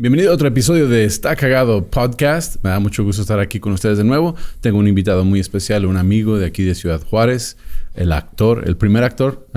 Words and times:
Bienvenido 0.00 0.30
a 0.30 0.34
otro 0.34 0.46
episodio 0.46 0.86
de 0.88 1.04
Está 1.04 1.34
Cagado 1.34 1.84
Podcast. 1.86 2.56
Me 2.62 2.70
da 2.70 2.78
mucho 2.78 3.02
gusto 3.02 3.20
estar 3.22 3.40
aquí 3.40 3.58
con 3.58 3.72
ustedes 3.72 3.98
de 3.98 4.04
nuevo. 4.04 4.36
Tengo 4.60 4.78
un 4.78 4.86
invitado 4.86 5.24
muy 5.24 5.40
especial, 5.40 5.86
un 5.86 5.96
amigo 5.96 6.38
de 6.38 6.46
aquí 6.46 6.62
de 6.62 6.76
Ciudad 6.76 7.02
Juárez, 7.02 7.56
el 7.96 8.12
actor, 8.12 8.62
el 8.68 8.76
primer 8.76 9.02
actor. 9.02 9.48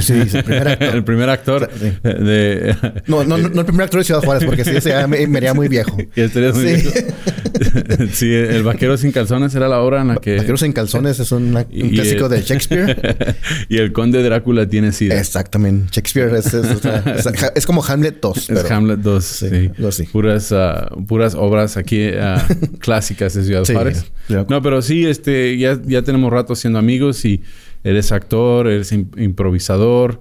Sí, 0.00 0.12
es 0.12 0.34
el 0.34 0.44
primer 0.44 0.68
actor. 0.68 0.94
el 0.94 1.02
primer 1.04 1.28
actor 1.30 1.70
Sí. 1.76 1.92
de... 2.04 2.76
No, 3.08 3.24
no, 3.24 3.36
no, 3.36 3.60
el 3.60 3.66
primer 3.66 3.84
actor 3.86 3.98
de 4.00 4.04
Ciudad 4.04 4.22
Juárez, 4.22 4.44
porque 4.44 4.64
sí, 4.64 4.70
ese 4.76 5.06
me, 5.08 5.26
me 5.26 5.38
haría 5.38 5.54
muy 5.54 5.66
viejo. 5.66 5.96
muy 5.96 6.06
Sí. 6.06 6.38
viejo. 6.62 6.90
sí, 8.12 8.32
El 8.34 8.62
Vaquero 8.62 8.96
sin 8.96 9.12
calzones 9.12 9.54
era 9.54 9.68
la 9.68 9.80
obra 9.80 10.02
en 10.02 10.08
la 10.08 10.16
que... 10.16 10.36
Vaqueros 10.36 10.62
en 10.62 10.72
calzones 10.72 11.18
es 11.20 11.32
un, 11.32 11.54
un 11.56 11.66
y 11.70 11.90
clásico 11.90 12.26
el- 12.26 12.30
de 12.32 12.42
Shakespeare. 12.46 13.36
y 13.68 13.78
el 13.78 13.92
Conde 13.92 14.22
Drácula 14.22 14.66
tiene 14.68 14.92
sida. 14.92 15.18
Exactamente. 15.18 15.88
Shakespeare 15.92 16.34
es, 16.36 16.52
es, 16.54 16.66
es- 17.26 17.52
es 17.54 17.66
como 17.66 17.84
Hamlet 17.84 18.20
2. 18.20 18.36
Es 18.38 18.46
pero- 18.62 18.74
Hamlet 18.74 19.00
2, 19.00 19.24
sí. 19.24 19.48
Sí, 19.48 19.70
así. 19.86 20.02
Puras, 20.04 20.52
ah, 20.52 20.88
puras 21.06 21.34
obras 21.34 21.76
aquí 21.76 22.08
ah, 22.18 22.46
clásicas 22.78 23.34
de 23.34 23.44
Ciudad 23.44 23.64
Sí, 23.64 23.72
Juárez. 23.74 24.04
claro. 24.26 24.46
No, 24.48 24.62
pero 24.62 24.82
sí, 24.82 25.06
este, 25.06 25.56
ya, 25.58 25.78
ya 25.84 26.02
tenemos 26.02 26.32
rato 26.32 26.54
siendo 26.54 26.78
amigos 26.78 27.24
y 27.24 27.42
eres 27.82 28.12
actor, 28.12 28.66
eres 28.68 28.92
im- 28.92 29.08
improvisador. 29.20 30.20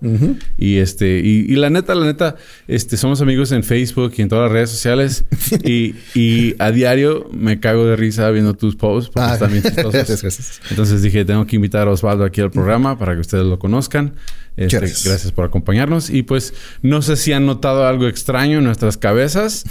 Y 0.58 0.78
este, 0.78 1.20
y, 1.20 1.46
y 1.52 1.56
la 1.56 1.70
neta, 1.70 1.94
la 1.96 2.06
neta, 2.06 2.36
este, 2.68 2.96
somos 2.98 3.22
amigos 3.22 3.52
en 3.52 3.64
Facebook 3.64 4.14
y 4.18 4.22
en 4.22 4.30
todas 4.30 4.44
las 4.46 4.52
redes 4.52 4.70
sociales. 4.70 5.26
y, 5.64 5.96
y 6.14 6.56
a 6.60 6.72
diario 6.72 7.30
me 7.34 7.60
cago 7.60 7.86
de 7.86 7.96
risa 7.96 8.30
viendo 8.32 8.54
tus 8.54 8.76
posts 8.76 9.12
porque 9.14 9.30
Ah, 9.30 9.34
están 9.34 9.52
bien 9.52 9.64
chistosos. 9.64 10.60
Entonces 10.70 11.02
dije, 11.02 11.26
tengo 11.26 11.46
que 11.46 11.56
invitar 11.58 11.88
a 11.88 11.92
Osvaldo 11.92 12.24
aquí 12.24 12.42
al 12.42 12.52
programa 12.52 12.98
para 12.98 13.14
que 13.16 13.22
ustedes 13.22 13.46
lo 13.46 13.60
conozcan. 13.60 14.14
Este, 14.58 14.78
Gracias. 14.78 15.06
gracias 15.06 15.32
por 15.32 15.46
acompañarnos. 15.46 16.10
Y 16.10 16.24
pues, 16.24 16.54
no 16.82 17.02
sé 17.02 17.16
si 17.16 17.32
han 17.32 17.46
notado 17.46 17.88
algo 17.88 18.08
extraño 18.08 18.58
en 18.58 18.66
nuestras 18.66 18.98
cabezas. 18.98 19.64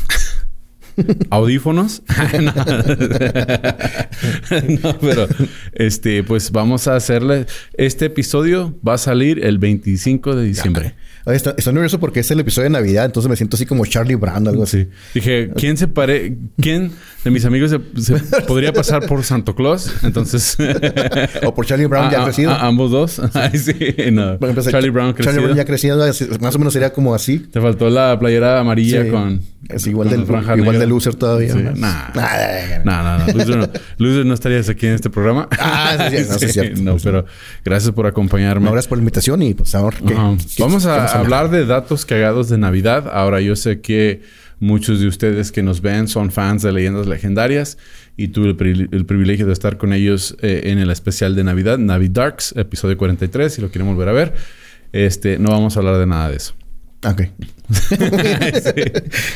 Audífonos. 1.30 2.02
no. 2.41 2.52
No, 4.82 4.98
pero 4.98 5.27
este, 5.74 6.22
pues 6.24 6.50
vamos 6.50 6.88
a 6.88 6.96
hacerle. 6.96 7.46
Este 7.74 8.06
episodio 8.06 8.74
va 8.86 8.94
a 8.94 8.98
salir 8.98 9.44
el 9.44 9.58
25 9.58 10.34
de 10.36 10.44
diciembre. 10.44 10.94
Oye, 11.24 11.36
Estoy, 11.36 11.52
estoy 11.58 11.74
nervioso 11.74 12.00
porque 12.00 12.20
es 12.20 12.30
el 12.30 12.40
episodio 12.40 12.64
de 12.64 12.70
Navidad, 12.70 13.05
entonces 13.05 13.28
me 13.28 13.36
siento 13.36 13.56
así 13.56 13.66
como 13.66 13.84
Charlie 13.84 14.14
Brown 14.14 14.46
o 14.46 14.50
algo 14.50 14.62
así. 14.62 14.84
Sí. 14.84 14.88
Dije, 15.14 15.50
¿quién 15.56 15.77
se 15.77 15.86
pare... 15.88 16.36
¿Quién 16.58 16.90
de 17.22 17.30
mis 17.30 17.44
amigos 17.44 17.70
se, 17.70 17.80
se 18.02 18.14
podría 18.46 18.72
pasar 18.72 19.05
por 19.06 19.22
Santo 19.24 19.55
Claus? 19.55 19.92
Entonces... 20.02 20.56
O 21.44 21.55
por 21.55 21.66
Charlie 21.66 21.86
Brown 21.86 22.10
ya 22.10 22.20
a- 22.20 22.22
a- 22.22 22.24
crecido. 22.24 22.50
a- 22.52 22.66
ambos 22.66 22.90
dos. 22.90 23.20
Ay, 23.34 23.58
sí. 23.58 23.74
No. 24.10 24.38
Por 24.38 24.48
ejemplo, 24.48 24.70
Charlie 24.70 24.90
Brown 24.90 25.12
crecido. 25.12 25.33
Charlie 25.33 25.44
Brown 25.44 25.56
ya 25.58 25.64
crecido, 25.66 25.98
más 26.40 26.55
o 26.55 26.58
menos 26.58 26.72
sería 26.72 26.92
como 26.94 27.14
así. 27.14 27.40
Te 27.40 27.60
faltó 27.60 27.90
la 27.90 28.18
playera 28.18 28.60
amarilla 28.60 29.05
Sí. 29.05 29.10
con... 29.10 29.40
Es 29.68 29.86
igual, 29.86 30.08
con 30.08 30.16
del, 30.18 30.27
franja 30.27 30.52
igual 30.56 30.72
negra. 30.72 30.78
Loser 30.89 31.14
todavía. 31.14 31.53
Sí. 31.53 31.58
¿no? 31.62 31.72
No, 31.72 33.03
no, 33.03 33.19
no. 33.19 33.27
Loser 33.33 33.56
no. 33.56 33.69
Loser, 33.98 34.27
no 34.27 34.34
estarías 34.34 34.69
aquí 34.69 34.86
en 34.86 34.95
este 34.95 35.11
programa. 35.11 35.48
Ah, 35.58 36.08
sí, 36.11 36.17
sí, 36.19 36.25
no, 36.28 36.39
sí, 36.39 36.48
cierto. 36.53 36.83
No, 36.83 36.97
pero 37.03 37.27
gracias 37.64 37.92
por 37.92 38.06
acompañarme. 38.06 38.64
No, 38.67 38.72
gracias 38.72 38.89
por 38.89 38.98
la 38.98 39.03
invitación 39.03 39.42
y 39.42 39.55
pues 39.55 39.74
ahora 39.74 39.96
Vamos 40.58 40.86
a 40.86 41.07
hablar 41.18 41.51
de 41.51 41.67
datos 41.67 42.05
cagados 42.05 42.48
de 42.48 42.58
Navidad. 42.58 43.08
Ahora 43.12 43.40
yo 43.40 43.57
sé 43.57 43.80
que 43.80 44.23
muchos 44.61 45.01
de 45.01 45.07
ustedes 45.07 45.52
que 45.52 45.62
nos 45.62 45.80
ven 45.83 46.08
son 46.08 46.30
fans 46.33 46.62
de 46.62 46.73
leyendas 46.73 47.07
legendarias 47.07 47.79
y 48.17 48.29
tuve 48.29 48.48
el, 48.48 48.57
pri- 48.57 48.89
el 48.91 49.07
privilegio 49.07 49.46
de 49.46 49.52
estar 49.52 49.77
con 49.77 49.92
ellos 49.92 50.36
eh, 50.42 50.62
en 50.64 50.79
el 50.79 50.91
especial 50.91 51.36
de 51.36 51.45
Navidad, 51.45 51.79
Navidarks, 51.79 52.55
episodio 52.57 52.98
43, 52.98 53.55
si 53.55 53.61
lo 53.61 53.70
quieren 53.70 53.86
volver 53.86 54.08
a 54.08 54.12
ver. 54.12 54.35
Este, 54.92 55.39
no 55.39 55.51
vamos 55.51 55.77
a 55.77 55.80
hablar 55.80 55.98
de 55.98 56.07
nada 56.07 56.29
de 56.30 56.36
eso. 56.36 56.55
Ok. 57.05 57.23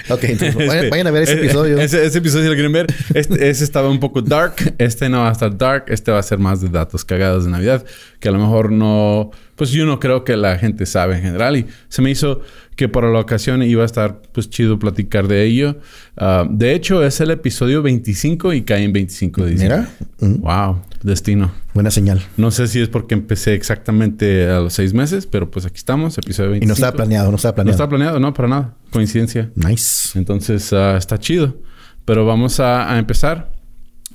Ok, 0.09 0.25
entonces 0.25 0.57
vayan, 0.57 0.77
Este, 0.77 0.91
vayan 0.91 1.07
a 1.07 1.11
ver 1.11 1.23
ese 1.23 1.35
eh, 1.35 1.45
episodio. 1.45 1.79
Ese, 1.79 2.05
ese 2.05 2.19
episodio, 2.19 2.45
si 2.45 2.49
lo 2.49 2.55
quieren 2.55 2.73
ver, 2.73 2.87
este, 3.15 3.51
ese 3.51 3.63
estaba 3.65 3.89
un 3.89 4.01
poco 4.01 4.23
dark. 4.23 4.75
Este 4.79 5.09
no 5.09 5.21
va 5.21 5.29
a 5.29 5.33
estar 5.33 5.57
dark. 5.57 5.85
Este 5.89 6.11
va 6.11 6.19
a 6.19 6.23
ser 6.23 6.39
más 6.39 6.61
de 6.61 6.69
datos 6.69 7.05
cagados 7.05 7.45
de 7.45 7.51
Navidad. 7.51 7.85
Que 8.21 8.29
a 8.29 8.33
lo 8.33 8.39
mejor 8.39 8.73
no... 8.73 9.31
Pues 9.63 9.71
yo 9.71 9.87
no 9.87 10.01
creo 10.01 10.25
que 10.25 10.37
la 10.37 10.59
gente 10.59 10.87
sabe 10.87 11.15
en 11.19 11.23
general. 11.23 11.57
Y 11.57 11.67
se 11.89 12.03
me 12.03 12.11
hizo 12.11 12.41
que 12.75 12.89
para 12.89 13.09
la 13.13 13.21
ocasión 13.21 13.63
iba 13.63 13.85
a 13.85 13.87
estar 13.87 14.21
pues 14.33 14.51
chido 14.51 14.77
platicar 14.81 15.29
de 15.29 15.45
ello. 15.45 15.77
Ah, 16.17 16.45
de 16.51 16.75
hecho, 16.75 17.05
es 17.05 17.21
el 17.21 17.31
episodio 17.31 17.81
25 17.81 18.55
y 18.55 18.63
cae 18.63 18.83
en 18.83 18.93
25 18.93 19.45
de 19.45 19.51
diciembre. 19.53 19.85
Mira. 20.19 20.39
Wow. 20.67 20.83
Destino. 21.05 21.53
buena 21.75 21.93
señal. 21.93 22.21
No 22.37 22.51
sé 22.51 22.67
si 22.67 22.81
es 22.81 22.89
porque 22.89 23.15
empecé 23.15 23.55
exactamente 23.55 24.49
a 24.49 24.59
los 24.59 24.73
seis 24.73 24.95
meses, 24.95 25.27
pero 25.27 25.49
pues 25.49 25.65
aquí 25.65 25.77
estamos, 25.77 26.19
episodio 26.19 26.51
25. 26.51 26.65
Y 26.65 26.67
no 26.67 26.75
estaba 26.75 26.93
planeado, 26.97 27.31
no 27.31 27.37
estaba 27.37 27.53
No 27.53 27.55
planeado. 27.55 27.71
estaba 27.77 27.89
planeado, 27.89 28.19
no, 28.19 28.35
para 28.35 28.49
nada. 28.49 28.75
Coincidencia. 28.91 29.53
Nice. 29.55 30.19
Entonces 30.19 30.73
ah, 30.73 30.97
está 30.97 31.19
chido. 31.19 31.57
Pero 32.05 32.27
vamos 32.27 32.59
a, 32.59 32.93
a 32.93 32.99
empezar. 32.99 33.53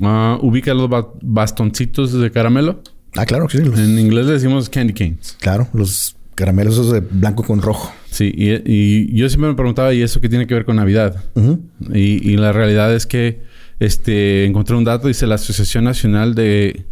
Ah, 0.02 0.38
ubica 0.42 0.74
los 0.74 0.90
ba- 0.90 1.08
bastoncitos 1.22 2.12
de 2.12 2.32
caramelo. 2.32 2.82
Ah, 3.16 3.26
claro, 3.26 3.48
sí. 3.50 3.60
los- 3.60 3.78
En 3.80 3.98
inglés 3.98 4.26
le 4.26 4.34
decimos 4.34 4.70
candy 4.70 4.94
canes. 4.94 5.36
claro, 5.40 5.68
los 5.74 6.16
caramelos 6.36 6.74
esos 6.76 6.92
de 6.92 7.00
blanco 7.00 7.44
con 7.44 7.62
rojo. 7.62 7.92
Sí, 8.12 8.32
y, 8.36 8.62
y 8.66 9.16
yo 9.18 9.28
siempre 9.30 9.50
me 9.50 9.56
preguntaba, 9.56 9.94
¿y 9.94 10.02
eso 10.04 10.22
qué 10.22 10.30
tiene 10.30 10.46
que 10.48 10.54
ver 10.54 10.66
con 10.66 10.76
Navidad? 10.76 11.24
Y, 11.94 12.30
y 12.32 12.38
la 12.38 12.52
realidad 12.52 12.94
es 12.94 13.06
que 13.08 13.42
este 13.80 14.46
encontré 14.46 14.76
un 14.76 14.84
dato, 14.84 15.08
dice 15.08 15.26
la 15.28 15.36
Asociación 15.36 15.84
Nacional 15.84 16.36
de, 16.36 16.86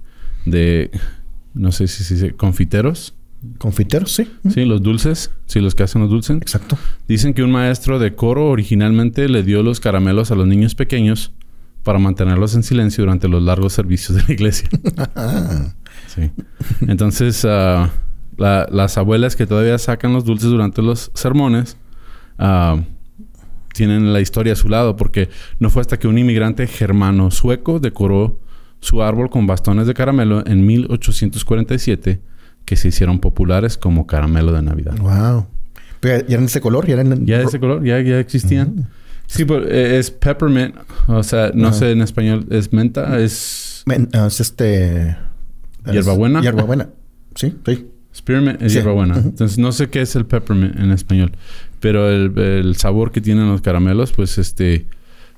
de 0.46 0.90
no 1.54 1.72
sé 1.72 1.88
si 1.88 2.04
se 2.04 2.16
dice, 2.16 2.32
confiteros. 2.34 3.14
Confiteros, 3.60 4.12
sí. 4.14 4.28
Sí, 4.52 4.66
los 4.66 4.82
dulces. 4.82 5.30
Sí, 5.46 5.60
los 5.60 5.76
que 5.76 5.84
hacen 5.84 6.02
los 6.02 6.10
dulces. 6.10 6.38
Exacto. 6.38 6.78
Dicen 7.08 7.36
que 7.36 7.44
un 7.44 7.52
maestro 7.52 8.00
de 8.00 8.16
coro 8.16 8.48
originalmente 8.48 9.30
le 9.30 9.44
dio 9.44 9.62
los 9.62 9.80
caramelos 9.80 10.32
a 10.32 10.36
los 10.36 10.48
niños 10.48 10.74
pequeños 10.74 11.32
para 11.84 12.00
mantenerlos 12.00 12.56
en 12.56 12.64
silencio 12.64 13.04
durante 13.04 13.28
los 13.28 13.44
largos 13.44 13.74
servicios 13.74 14.18
de 14.18 14.24
la 14.28 14.34
iglesia. 14.34 14.68
Sí. 16.16 16.32
Entonces, 16.88 17.46
ah, 17.48 17.92
la- 18.38 18.68
las 18.72 18.98
abuelas 18.98 19.36
que 19.36 19.46
todavía 19.46 19.78
sacan 19.78 20.14
los 20.14 20.26
dulces 20.26 20.50
durante 20.50 20.82
los 20.82 21.12
sermones 21.14 21.78
ah, 22.38 22.78
tienen 23.74 24.14
la 24.14 24.22
historia 24.22 24.54
a 24.54 24.56
su 24.56 24.70
lado 24.70 24.96
porque 24.96 25.30
no 25.60 25.70
fue 25.70 25.82
hasta 25.82 25.98
que 26.00 26.08
un 26.08 26.18
inmigrante 26.18 26.66
germano 26.68 27.32
sueco 27.32 27.80
decoró 27.80 28.40
su 28.80 29.02
árbol 29.04 29.30
con 29.30 29.48
bastones 29.48 29.88
de 29.88 29.94
caramelo 29.94 30.46
en 30.46 30.66
1847 30.66 32.22
que 32.66 32.76
se 32.76 32.88
hicieron 32.90 33.20
populares 33.20 33.78
como 33.78 34.08
caramelo 34.08 34.52
de 34.54 34.62
Navidad. 34.62 34.98
wow. 34.98 35.46
Pero 36.00 36.20
ya 36.28 36.34
eran 36.36 36.42
de 36.46 36.48
ese 36.48 36.62
color, 36.62 36.86
ya 36.88 36.94
eran... 36.96 37.26
Ya 37.26 37.40
de 37.40 37.46
ese 37.46 37.60
color, 37.60 37.84
ya, 37.84 38.00
ya 38.02 38.20
existían. 38.20 38.88
Sí, 39.28 39.44
pero 39.44 39.66
eh, 39.68 39.98
es 39.98 40.12
peppermint. 40.12 40.76
O 41.08 41.24
sea, 41.24 41.52
no 41.54 41.74
sé 41.74 41.92
en 41.92 42.02
español. 42.02 42.46
¿Es 42.52 42.72
menta? 42.74 43.18
¿Es 43.20 43.82
Men- 43.88 44.10
es 44.14 44.40
este... 44.40 45.16
¿Hierbabuena? 45.92 46.42
Hierbabuena. 46.42 46.90
Sí, 47.36 47.54
sí. 47.66 47.86
spearmint? 48.16 48.62
Es 48.62 48.72
Sí. 48.72 48.78
hierbabuena. 48.80 49.18
Entonces, 49.18 49.58
no 49.58 49.72
sé 49.72 49.90
qué 49.90 50.02
es 50.02 50.16
el 50.16 50.26
peppermint 50.26 50.78
en 50.80 50.92
español. 50.92 51.32
Pero 51.80 52.10
el, 52.10 52.38
el 52.40 52.76
sabor 52.78 53.12
que 53.12 53.22
tienen 53.22 53.48
los 53.50 53.62
caramelos, 53.62 54.12
pues 54.14 54.38
este... 54.38 54.88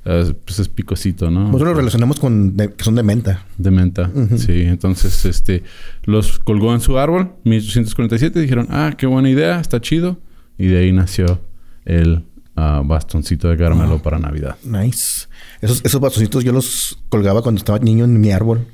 eh, 0.06 0.34
pues 0.46 0.60
es 0.60 0.70
picosito, 0.70 1.30
¿no? 1.32 1.46
Nosotros 1.46 1.70
lo 1.70 1.74
relacionamos 1.74 2.20
con... 2.20 2.56
de- 2.56 2.72
que 2.74 2.84
son 2.84 2.96
de 2.96 3.04
menta. 3.04 3.46
De 3.58 3.72
menta. 3.72 4.10
Sí. 4.38 4.62
Entonces, 4.62 5.26
este... 5.26 5.64
Los 6.04 6.40
colgó 6.40 6.74
en 6.74 6.80
su 6.82 6.98
árbol. 6.98 7.34
1847. 7.44 8.40
Dijeron... 8.40 8.68
Ah, 8.70 8.94
qué 8.98 9.08
buena 9.08 9.30
idea. 9.30 9.60
Está 9.60 9.82
chido. 9.82 10.20
Y 10.58 10.68
de 10.68 10.78
ahí 10.80 10.92
nació 10.94 11.42
el... 11.86 12.24
ah, 12.56 12.82
bastoncito 12.86 13.50
de 13.50 13.58
caramelo 13.58 13.90
Wow. 13.94 14.02
para 14.02 14.20
Navidad. 14.20 14.56
Nice. 14.64 15.28
Esos, 15.62 15.84
esos 15.84 16.00
bastoncitos 16.00 16.44
yo 16.44 16.52
los 16.54 17.00
colgaba 17.10 17.42
cuando 17.42 17.58
estaba 17.60 17.80
niño 17.80 18.06
en 18.06 18.20
mi 18.22 18.32
árbol. 18.32 18.66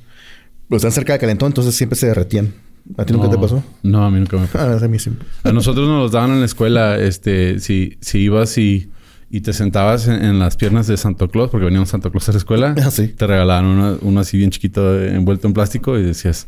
Los 0.74 0.82
están 0.82 0.92
cerca 0.92 1.14
de 1.14 1.20
calentón, 1.20 1.48
entonces 1.48 1.76
siempre 1.76 1.98
se 1.98 2.08
derretían. 2.08 2.54
¿A 2.98 3.06
ti 3.06 3.14
nunca 3.14 3.30
te 3.30 3.36
No. 3.36 3.42
pasó? 3.42 3.64
No, 3.84 4.04
a 4.06 4.12
mí 4.12 4.20
nunca 4.20 4.38
me 4.38 4.48
pasó. 4.48 4.58
Ah, 4.82 4.84
a 4.84 4.88
mí 4.88 5.00
siempre. 5.00 5.28
A 5.44 5.52
nosotros 5.54 5.88
nos 5.88 6.02
los 6.02 6.12
daban 6.12 6.32
en 6.32 6.40
la 6.40 6.46
escuela, 6.46 6.98
este, 6.98 7.60
si, 7.60 7.98
si 8.02 8.20
ibas 8.20 8.58
y, 8.58 8.90
y 9.30 9.42
te 9.42 9.54
sentabas 9.54 10.08
en, 10.08 10.22
en 10.24 10.40
las 10.40 10.58
piernas 10.58 10.88
de 10.88 10.98
Santo 10.98 11.30
Claus, 11.30 11.50
porque 11.50 11.66
venía 11.66 11.80
un 11.80 11.86
Santo 11.88 12.12
Claus 12.12 12.28
a 12.30 12.34
la 12.34 12.38
escuela, 12.40 12.76
Ah, 12.84 12.92
sí. 12.92 13.08
te 13.08 13.26
regalaban 13.26 13.66
uno, 13.66 13.98
uno 14.02 14.20
así 14.20 14.38
bien 14.38 14.50
chiquito 14.52 15.02
envuelto 15.02 15.48
en 15.48 15.54
plástico 15.54 15.98
y 15.98 16.04
decías, 16.04 16.48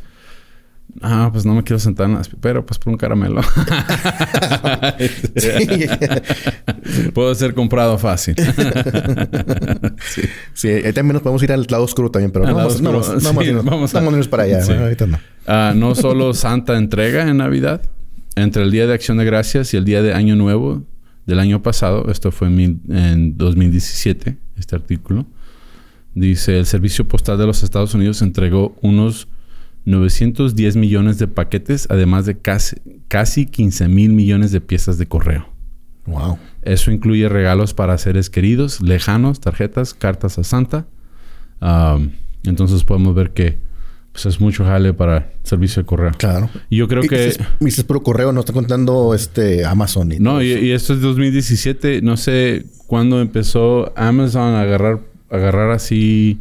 Ah, 1.02 1.30
pues 1.32 1.46
no 1.46 1.54
me 1.54 1.64
quiero 1.64 1.80
sentar 1.80 2.10
en 2.10 2.16
las... 2.16 2.30
Pero 2.30 2.66
pues 2.66 2.80
por 2.80 2.94
un 2.94 2.98
caramelo. 2.98 3.42
Puedo 7.14 7.36
ser 7.36 7.54
comprado 7.54 7.98
fácil. 7.98 8.36
sí. 10.08 10.22
sí, 10.54 10.70
ahí 10.70 10.94
también 10.94 11.14
nos 11.14 11.22
podemos 11.22 11.44
ir 11.44 11.52
al 11.52 11.66
lado 11.70 11.84
oscuro 11.84 12.10
también, 12.10 12.32
pero 12.32 12.46
no, 12.46 12.56
vamos, 12.56 12.82
no, 12.82 12.92
vamos, 12.92 13.08
sí, 13.08 13.52
vamos, 13.52 13.94
a, 13.94 14.02
irnos 14.02 14.28
para 14.28 14.44
allá. 14.44 14.64
ahorita 14.64 15.08
no. 15.08 15.20
Uh, 15.48 15.76
no 15.76 15.96
solo 15.96 16.34
Santa 16.34 16.78
entrega 16.78 17.28
en 17.28 17.38
Navidad. 17.38 17.82
Entre 18.38 18.64
el 18.64 18.72
Día 18.72 18.88
de 18.88 18.94
Acción 18.94 19.18
de 19.18 19.26
Gracias 19.26 19.74
y 19.74 19.78
el 19.78 19.86
Día 19.86 20.02
de 20.02 20.14
Año 20.14 20.36
Nuevo 20.36 20.84
del 21.26 21.40
año 21.40 21.64
pasado, 21.64 22.10
esto 22.12 22.32
fue 22.32 22.48
en, 22.48 22.82
en 22.90 23.38
2017, 23.38 24.38
este 24.58 24.76
artículo, 24.76 25.26
dice, 26.14 26.60
el 26.60 26.66
Servicio 26.66 27.08
Postal 27.08 27.38
de 27.38 27.48
los 27.48 27.64
Estados 27.64 27.94
Unidos 27.94 28.22
entregó 28.22 28.76
unos 28.82 29.28
910 29.86 30.76
millones 30.76 31.20
de 31.20 31.28
paquetes, 31.28 31.88
además 31.90 32.26
de 32.26 32.38
casi, 32.38 32.78
casi 33.08 33.46
15 33.46 33.88
mil 33.88 34.12
millones 34.12 34.52
de 34.52 34.62
piezas 34.62 34.98
de 34.98 35.06
correo. 35.08 35.48
Wow. 36.06 36.38
Eso 36.62 36.92
incluye 36.92 37.30
regalos 37.30 37.74
para 37.74 37.98
seres 37.98 38.30
queridos, 38.30 38.82
lejanos, 38.82 39.40
tarjetas, 39.40 39.94
cartas 39.94 40.38
a 40.38 40.44
Santa. 40.44 40.86
entonces 42.44 42.84
podemos 42.84 43.16
ver 43.16 43.32
que 43.32 43.58
pues, 44.12 44.26
es 44.26 44.40
mucho 44.40 44.64
jale 44.64 44.94
para 44.94 45.32
servicio 45.44 45.82
de 45.82 45.86
correo. 45.86 46.12
Claro. 46.18 46.50
Y 46.70 46.78
yo 46.78 46.88
creo 46.88 47.04
que... 47.04 47.36
Dices 47.60 47.84
puro 47.84 48.02
correo, 48.02 48.32
no 48.32 48.40
está 48.40 48.54
contando 48.54 49.14
este 49.14 49.66
Amazon. 49.66 50.12
Y 50.14 50.20
no, 50.20 50.42
y, 50.42 50.72
esto 50.72 50.94
es 50.94 51.02
2017. 51.02 52.02
No 52.02 52.18
sé 52.18 52.66
cuándo 52.88 53.20
empezó 53.20 53.94
Amazon 53.98 54.54
a 54.54 54.62
agarrar, 54.62 55.02
agarrar 55.30 55.72
así 55.72 56.40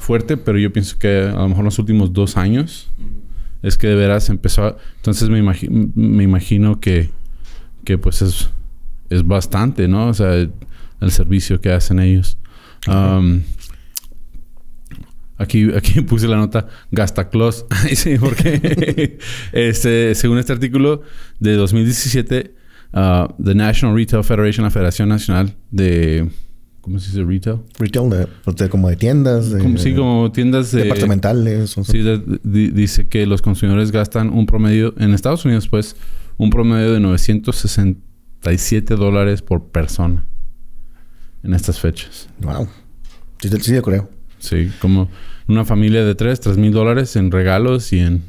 fuerte, 0.00 0.36
pero 0.36 0.58
yo 0.58 0.72
pienso 0.72 0.98
que 0.98 1.28
a 1.28 1.32
lo 1.32 1.48
mejor 1.48 1.64
los 1.64 1.78
últimos 1.78 2.12
dos 2.12 2.36
años 2.36 2.90
es 3.62 3.76
que 3.76 3.86
de 3.86 3.94
veras 3.94 4.28
empezó 4.30 4.64
a... 4.64 4.76
Entonces 4.96 5.28
me, 5.28 5.42
me 5.42 6.22
imagino 6.22 6.80
que, 6.80 7.10
que 7.84 7.98
pues 7.98 8.22
es, 8.22 8.50
es 9.10 9.26
bastante, 9.26 9.86
¿no? 9.88 10.08
O 10.08 10.14
sea, 10.14 10.34
el, 10.34 10.52
servicio 11.10 11.60
que 11.60 11.72
hacen 11.72 11.98
ellos. 11.98 12.38
Um, 12.86 13.42
aquí, 15.36 15.70
aquí 15.74 16.00
puse 16.08 16.26
la 16.28 16.36
nota 16.36 16.68
Gasta 16.90 17.28
Close. 17.28 17.66
sí, 17.94 18.16
porque 18.18 19.18
este, 19.52 20.14
según 20.14 20.38
este 20.38 20.52
artículo 20.52 21.02
de 21.38 21.54
2017, 21.54 22.54
uh, 22.94 23.42
The 23.42 23.54
National 23.54 23.94
Retail 23.94 24.24
Federation, 24.24 24.64
la 24.64 24.70
Federación 24.70 25.08
Nacional 25.10 25.54
de 25.70 26.30
¿Cómo 26.80 26.98
se 26.98 27.08
dice 27.08 27.22
retail? 27.24 27.58
Retail, 27.78 28.10
de, 28.10 28.26
como 28.70 28.88
de 28.88 28.96
tiendas. 28.96 29.50
De, 29.50 29.78
sí, 29.78 29.94
como 29.94 30.32
tiendas 30.32 30.72
departamentales. 30.72 31.76
Sí, 31.84 32.02
dice 32.42 33.06
que 33.06 33.26
los 33.26 33.42
consumidores 33.42 33.92
gastan 33.92 34.30
un 34.30 34.46
promedio, 34.46 34.94
en 34.98 35.12
Estados 35.12 35.44
Unidos, 35.44 35.68
pues, 35.68 35.96
un 36.38 36.48
promedio 36.50 36.92
de 36.94 37.00
967 37.00 38.94
dólares 38.96 39.42
por 39.42 39.64
persona 39.68 40.24
en 41.42 41.54
estas 41.54 41.80
fechas. 41.80 42.28
Wow. 42.40 42.68
Sí, 43.40 43.48
sí, 43.60 43.74
yo 43.74 43.82
creo. 43.82 44.08
Sí, 44.38 44.70
como 44.80 45.08
una 45.48 45.64
familia 45.64 46.04
de 46.04 46.14
tres, 46.14 46.40
tres 46.40 46.56
mil 46.56 46.72
dólares 46.72 47.16
en 47.16 47.30
regalos 47.30 47.92
y 47.92 48.00
en 48.00 48.22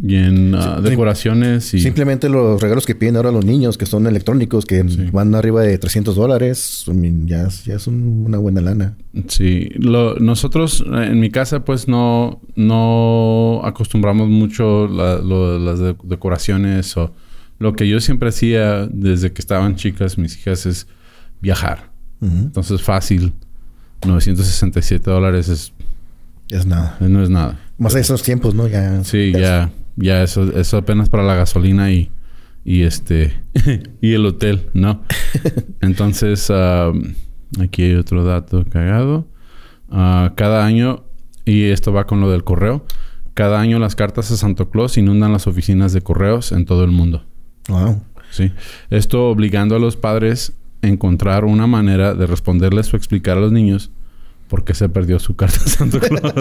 y 0.00 0.16
en 0.16 0.54
ah, 0.54 0.80
decoraciones 0.80 1.74
y... 1.74 1.80
Simplemente 1.80 2.28
los 2.28 2.60
regalos 2.60 2.86
que 2.86 2.94
piden 2.94 3.16
ahora 3.16 3.30
los 3.30 3.44
niños, 3.44 3.76
que 3.76 3.86
son 3.86 4.06
electrónicos, 4.06 4.64
que 4.64 4.82
van 5.12 5.34
arriba 5.34 5.62
de 5.62 5.76
300 5.78 6.16
dólares, 6.16 6.84
ya, 7.24 7.48
ya 7.48 7.74
es 7.74 7.86
una 7.86 8.38
buena 8.38 8.60
lana. 8.60 8.96
Sí. 9.28 9.70
nosotros 9.78 10.84
en 10.86 11.20
mi 11.20 11.30
casa 11.30 11.64
pues 11.64 11.88
no, 11.88 12.40
no 12.56 13.60
acostumbramos 13.64 14.28
mucho 14.28 14.88
las 14.88 15.78
decoraciones 16.04 16.96
o... 16.96 17.12
Lo 17.58 17.74
que 17.74 17.86
yo 17.86 18.00
siempre 18.00 18.30
hacía 18.30 18.88
desde 18.88 19.32
que 19.32 19.40
estaban 19.40 19.76
chicas 19.76 20.18
mis 20.18 20.36
hijas 20.36 20.66
es 20.66 20.88
viajar. 21.40 21.92
Entonces 22.20 22.82
fácil. 22.82 23.34
967 24.04 25.08
dólares 25.08 25.48
es... 25.48 25.72
Es 26.48 26.66
nada. 26.66 26.96
No 27.00 27.22
es 27.22 27.30
nada. 27.30 27.60
Más 27.82 27.96
esos 27.96 28.22
tiempos, 28.22 28.54
¿no? 28.54 28.68
Ya. 28.68 29.02
Sí, 29.02 29.32
ya, 29.32 29.72
ya, 29.96 30.22
eso, 30.22 30.56
eso 30.56 30.76
apenas 30.76 31.08
para 31.08 31.24
la 31.24 31.34
gasolina 31.34 31.90
y, 31.90 32.10
y 32.64 32.82
este 32.82 33.32
y 34.00 34.12
el 34.12 34.24
hotel, 34.24 34.68
¿no? 34.72 35.02
Entonces, 35.80 36.48
aquí 37.60 37.82
hay 37.82 37.94
otro 37.94 38.22
dato 38.22 38.64
cagado. 38.70 39.26
Ah, 39.90 40.32
cada 40.36 40.64
año, 40.64 41.02
y 41.44 41.64
esto 41.64 41.92
va 41.92 42.06
con 42.06 42.20
lo 42.20 42.30
del 42.30 42.44
correo, 42.44 42.86
cada 43.34 43.60
año 43.60 43.80
las 43.80 43.96
cartas 43.96 44.30
a 44.30 44.36
Santo 44.36 44.70
Claus 44.70 44.96
inundan 44.96 45.32
las 45.32 45.48
oficinas 45.48 45.92
de 45.92 46.02
correos 46.02 46.52
en 46.52 46.66
todo 46.66 46.84
el 46.84 46.92
mundo. 46.92 47.24
Wow. 47.68 48.00
Sí. 48.30 48.52
Esto 48.90 49.28
obligando 49.28 49.74
a 49.74 49.80
los 49.80 49.96
padres 49.96 50.52
a 50.82 50.86
encontrar 50.86 51.44
una 51.44 51.66
manera 51.66 52.14
de 52.14 52.28
responderles 52.28 52.94
o 52.94 52.96
explicar 52.96 53.38
a 53.38 53.40
los 53.40 53.50
niños 53.50 53.90
porque 54.52 54.74
se 54.74 54.86
perdió 54.90 55.18
su 55.18 55.34
carta 55.34 55.60
a 55.64 55.66
Santo 55.66 55.98
Claus. 56.08 56.34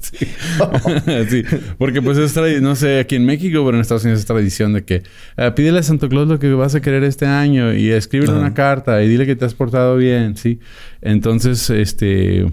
sí. 1.30 1.44
Porque 1.78 2.02
pues 2.02 2.18
es 2.18 2.34
tradición, 2.34 2.64
no 2.64 2.74
sé, 2.74 2.98
aquí 2.98 3.14
en 3.14 3.24
México, 3.24 3.64
pero 3.64 3.76
en 3.76 3.80
Estados 3.80 4.02
Unidos 4.02 4.18
es 4.18 4.26
tradición 4.26 4.72
de 4.72 4.84
que 4.84 5.04
uh, 5.38 5.54
pídele 5.54 5.78
a 5.78 5.82
Santo 5.84 6.08
Claus 6.08 6.26
lo 6.26 6.40
que 6.40 6.52
vas 6.52 6.74
a 6.74 6.80
querer 6.80 7.04
este 7.04 7.26
año 7.26 7.72
y 7.72 7.90
escríbele 7.90 8.32
una 8.32 8.54
carta 8.54 9.04
y 9.04 9.08
dile 9.08 9.24
que 9.24 9.36
te 9.36 9.44
has 9.44 9.54
portado 9.54 9.96
bien, 9.98 10.36
¿sí? 10.36 10.58
Entonces, 11.00 11.70
este, 11.70 12.50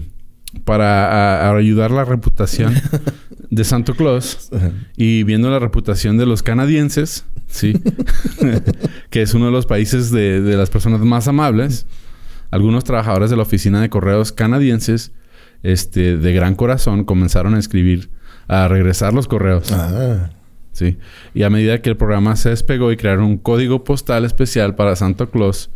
para 0.62 1.52
ayudar 1.56 1.90
la 1.90 2.04
reputación 2.04 2.74
de 3.50 3.64
Santo 3.64 3.96
Claus 3.96 4.50
y 4.96 5.24
viendo 5.24 5.50
la 5.50 5.58
reputación 5.58 6.16
de 6.16 6.26
los 6.26 6.44
canadienses, 6.44 7.24
¿sí? 7.48 7.72
que 9.10 9.22
es 9.22 9.34
uno 9.34 9.46
de 9.46 9.52
los 9.52 9.66
países 9.66 10.12
de, 10.12 10.40
de 10.40 10.56
las 10.56 10.70
personas 10.70 11.00
más 11.00 11.26
amables 11.26 11.86
algunos 12.50 12.84
trabajadores 12.84 13.30
de 13.30 13.36
la 13.36 13.42
oficina 13.42 13.80
de 13.80 13.90
correos 13.90 14.32
canadienses, 14.32 15.12
este, 15.62 16.16
de 16.16 16.32
gran 16.32 16.54
corazón, 16.54 17.04
comenzaron 17.04 17.54
a 17.54 17.58
escribir, 17.58 18.10
a 18.46 18.68
regresar 18.68 19.12
los 19.12 19.28
correos. 19.28 19.72
Ah. 19.72 20.30
Sí. 20.72 20.96
Y 21.34 21.42
a 21.42 21.50
medida 21.50 21.82
que 21.82 21.90
el 21.90 21.96
programa 21.96 22.36
se 22.36 22.50
despegó 22.50 22.92
y 22.92 22.96
crearon 22.96 23.24
un 23.24 23.38
código 23.38 23.82
postal 23.82 24.24
especial 24.24 24.76
para 24.76 24.94
Santa 24.94 25.26
Claus 25.26 25.70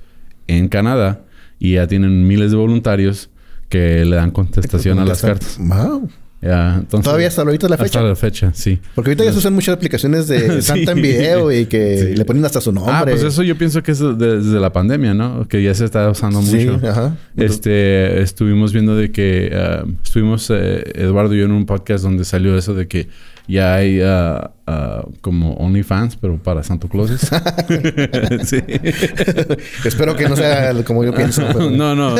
en 0.47 0.69
Canadá, 0.69 1.23
y 1.59 1.75
ya 1.75 1.87
tienen 1.87 2.27
miles 2.27 2.51
de 2.51 2.57
voluntarios 2.57 3.31
que 3.69 4.05
le 4.05 4.17
dan 4.17 4.31
contestación 4.33 4.99
a 4.99 5.05
las 5.05 5.23
cartas. 5.23 5.59
Wow. 5.59 6.11
Entonces, 6.43 7.05
Todavía 7.05 7.29
hasta 7.29 7.43
ahorita 7.43 7.69
la 7.69 7.77
fecha. 7.77 8.01
Hasta 8.01 8.09
la 8.09 8.17
fecha, 8.17 8.51
sí. 8.53 8.81
Porque 8.97 9.11
ahorita 9.11 9.25
ya 9.25 9.33
se 9.33 9.39
usan 9.39 9.55
muchas 9.55 9.77
aplicaciones 9.77 10.27
de 10.27 10.61
Santa 10.63 10.93
en 10.93 11.01
video 11.01 11.53
y 11.53 11.67
que 11.67 12.15
le 12.17 12.25
ponen 12.25 12.45
hasta 12.45 12.61
su 12.61 12.73
nombre. 12.73 12.93
Ah, 12.93 13.03
pues 13.05 13.23
eso 13.23 13.45
yo 13.45 13.57
pienso 13.57 13.83
que 13.83 13.93
es 13.93 14.01
desde 14.01 14.59
la 14.59 14.73
pandemia, 14.73 15.15
¿no? 15.15 15.47
Que 15.47 15.63
ya 15.63 15.73
se 15.75 15.85
está 15.85 16.11
usando 16.11 16.43
mucho. 16.43 16.81
Sí, 16.81 16.87
ajá. 16.87 17.17
Este, 17.37 18.21
estuvimos 18.23 18.73
viendo 18.73 18.97
de 18.97 19.13
que 19.13 19.53
uh, 19.55 19.89
estuvimos 20.03 20.51
eh, 20.51 20.83
Eduardo 20.97 21.35
y 21.35 21.39
yo 21.39 21.45
en 21.45 21.53
un 21.53 21.65
podcast 21.65 22.03
donde 22.03 22.25
salió 22.25 22.59
eso 22.59 22.75
de 22.75 22.89
que 22.89 23.09
ya 23.49 23.75
hay 23.75 24.01
uh, 24.01 24.51
uh, 24.67 25.13
como 25.21 25.55
OnlyFans, 25.55 26.17
pero 26.17 26.39
para 26.39 26.63
Santo 26.63 26.89
Claus. 26.89 27.11
sí. 28.45 28.63
Espero 29.85 30.17
que 30.17 30.29
no 30.29 30.37
sea 30.37 30.73
como 30.85 31.05
yo 31.05 31.13
pienso. 31.13 31.43
no, 31.71 31.95
no. 31.95 32.15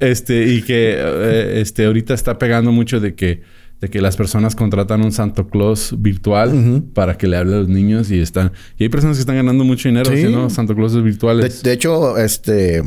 este, 0.00 0.46
y 0.46 0.62
que 0.62 0.96
eh, 0.98 1.60
este, 1.60 1.86
ahorita 1.86 2.14
está 2.14 2.38
pegando 2.38 2.72
mucho 2.72 3.00
de 3.00 3.14
que 3.14 3.42
de 3.84 3.90
que 3.90 4.00
las 4.00 4.16
personas 4.16 4.56
contratan 4.56 5.02
un 5.02 5.12
Santo 5.12 5.46
Claus 5.48 5.94
virtual 5.98 6.84
para 6.94 7.18
que 7.18 7.28
le 7.28 7.36
hable 7.36 7.54
a 7.54 7.58
los 7.58 7.68
niños 7.68 8.10
y 8.10 8.18
están 8.18 8.52
y 8.78 8.84
hay 8.84 8.88
personas 8.88 9.18
que 9.18 9.20
están 9.20 9.36
ganando 9.36 9.62
mucho 9.62 9.90
dinero 9.90 10.10
haciendo 10.10 10.48
Santo 10.48 10.74
Clauses 10.74 11.02
virtuales. 11.02 11.62
De, 11.62 11.72
hecho, 11.72 12.16
este 12.16 12.82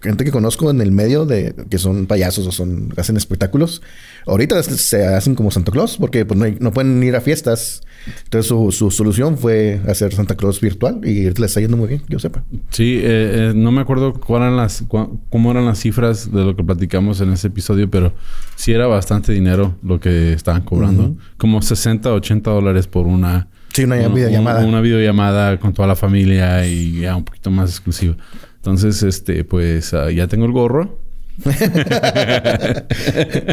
gente 0.00 0.24
que 0.24 0.32
conozco 0.32 0.68
en 0.72 0.80
el 0.80 0.90
medio 0.90 1.26
de 1.26 1.54
que 1.70 1.78
son 1.78 2.06
payasos 2.06 2.44
o 2.48 2.50
son 2.50 2.92
hacen 2.96 3.16
espectáculos, 3.16 3.82
ahorita 4.26 4.60
se 4.64 5.06
hacen 5.06 5.36
como 5.36 5.52
Santo 5.52 5.70
Claus 5.70 5.96
porque 5.96 6.24
pues, 6.24 6.36
no, 6.38 6.46
no 6.58 6.72
pueden 6.72 7.00
ir 7.04 7.14
a 7.14 7.20
fiestas 7.20 7.82
entonces 8.24 8.48
su, 8.48 8.72
su, 8.72 8.90
solución 8.90 9.38
fue 9.38 9.80
hacer 9.86 10.12
Santa 10.12 10.34
Claus 10.34 10.60
virtual 10.60 11.00
y 11.04 11.30
le 11.30 11.46
está 11.46 11.60
yendo 11.60 11.76
muy 11.76 11.88
bien, 11.88 12.02
yo 12.08 12.18
sepa. 12.18 12.42
Sí, 12.70 12.96
eh, 12.96 13.02
eh, 13.04 13.52
no 13.54 13.70
me 13.70 13.80
acuerdo 13.80 14.14
cuál 14.14 14.42
eran 14.42 14.56
las, 14.56 14.84
cómo 14.88 15.50
eran 15.50 15.66
las 15.66 15.78
cifras 15.78 16.32
de 16.32 16.44
lo 16.44 16.56
que 16.56 16.64
platicamos 16.64 17.20
en 17.20 17.32
ese 17.32 17.48
episodio, 17.48 17.90
pero 17.90 18.12
sí 18.56 18.72
era 18.72 18.86
bastante 18.86 19.32
dinero 19.32 19.76
lo 19.82 20.00
que 20.00 20.31
estaban 20.34 20.62
cobrando. 20.62 21.16
Como 21.36 21.62
60, 21.62 22.12
80 22.12 22.50
dólares 22.50 22.86
por 22.86 23.06
una... 23.06 23.48
Sí, 23.72 23.84
una 23.84 23.96
videollamada. 24.08 24.64
Una 24.66 24.80
videollamada 24.80 25.58
con 25.58 25.72
toda 25.72 25.88
la 25.88 25.96
familia 25.96 26.66
y 26.66 27.00
ya 27.00 27.16
un 27.16 27.24
poquito 27.24 27.50
más 27.50 27.70
exclusiva. 27.70 28.16
Entonces, 28.56 29.02
este, 29.02 29.44
pues 29.44 29.94
ah, 29.94 30.10
ya 30.10 30.26
tengo 30.28 30.44
el 30.44 30.52
gorro. 30.52 30.98
está 31.44 32.86